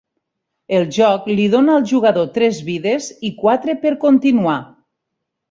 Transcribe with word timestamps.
El 0.77 0.85
joc 0.95 1.27
li 1.31 1.45
dona 1.55 1.75
al 1.81 1.85
jugador 1.91 2.31
tres 2.39 2.63
vides 2.71 3.11
i 3.31 3.33
quatre 3.45 3.77
per 3.85 3.93
continuar. 4.09 4.59